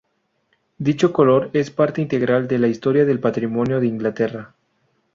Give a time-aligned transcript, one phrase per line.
[0.79, 4.55] Dicho color es parte integral de la historia del patrimonio de Inglaterra.